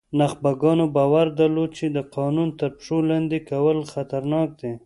نخبګانو 0.19 0.85
باور 0.95 1.27
درلود 1.39 1.71
چې 1.77 1.85
د 1.95 1.99
قانون 2.15 2.49
تر 2.59 2.69
پښو 2.77 2.97
لاندې 3.09 3.37
کول 3.49 3.77
خطرناک 3.93 4.49
دي. 4.61 4.73